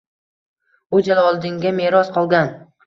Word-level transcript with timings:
U 0.95 1.03
Jaloliddinga 1.11 1.77
meros 1.85 2.15
qolgan. 2.19 2.53